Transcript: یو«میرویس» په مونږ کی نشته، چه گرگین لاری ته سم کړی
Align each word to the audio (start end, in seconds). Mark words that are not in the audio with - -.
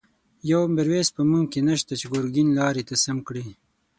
یو«میرویس» 0.51 1.07
په 1.15 1.21
مونږ 1.29 1.45
کی 1.53 1.61
نشته، 1.69 1.93
چه 1.99 2.05
گرگین 2.13 2.47
لاری 2.57 2.83
ته 2.89 2.95
سم 3.03 3.17
کړی 3.27 3.45